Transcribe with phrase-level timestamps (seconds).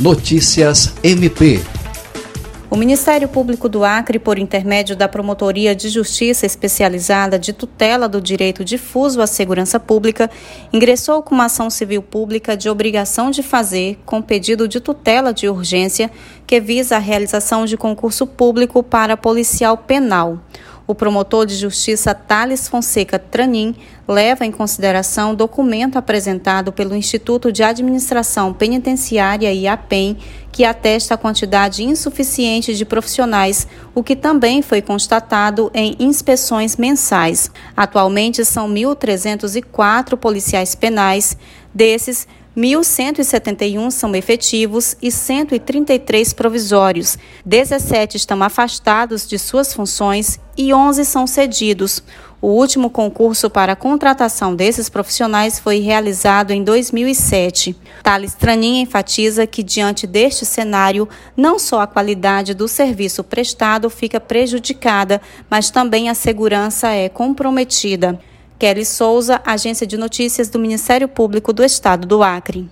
[0.00, 1.62] Notícias MP.
[2.68, 8.20] O Ministério Público do Acre, por intermédio da Promotoria de Justiça Especializada de Tutela do
[8.20, 10.28] Direito Difuso à Segurança Pública,
[10.72, 15.48] ingressou com uma ação civil pública de obrigação de fazer, com pedido de tutela de
[15.48, 16.10] urgência,
[16.44, 20.40] que visa a realização de concurso público para policial penal.
[20.86, 23.74] O promotor de justiça Thales Fonseca Tranin
[24.06, 30.18] leva em consideração documento apresentado pelo Instituto de Administração Penitenciária e APEM,
[30.52, 37.50] que atesta a quantidade insuficiente de profissionais, o que também foi constatado em inspeções mensais.
[37.74, 41.34] Atualmente são 1.304 policiais penais,
[41.72, 47.18] desses 1.171 são efetivos e 133 provisórios.
[47.44, 52.00] 17 estão afastados de suas funções e 11 são cedidos.
[52.40, 57.74] O último concurso para a contratação desses profissionais foi realizado em 2007.
[58.02, 64.20] Thales Tranin enfatiza que, diante deste cenário, não só a qualidade do serviço prestado fica
[64.20, 68.20] prejudicada, mas também a segurança é comprometida.
[68.58, 72.68] Kelly Souza, Agência de Notícias do Ministério Público do Estado do Acre.